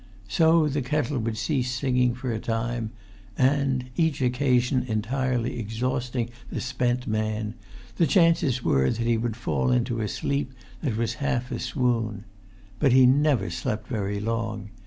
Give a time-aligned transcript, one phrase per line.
[0.27, 2.89] So the kettle would cease[Pg 219] singing for a time,
[3.37, 7.53] and, each occasion entirely exhausting the spent man,
[7.97, 12.23] the chances were that he would fall into a sleep that was half a swoon.
[12.79, 14.71] But he never slept very long.